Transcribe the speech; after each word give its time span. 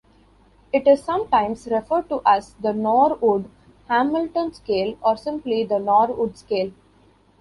It 0.73 0.87
is 0.87 1.03
sometimes 1.03 1.67
referred 1.67 2.09
to 2.09 2.23
as 2.25 2.55
the 2.55 2.73
Norwood-Hamilton 2.73 4.51
scale 4.51 4.97
or 5.03 5.15
simply 5.15 5.63
the 5.63 5.77
Norwood 5.77 6.39
scale. 6.39 6.71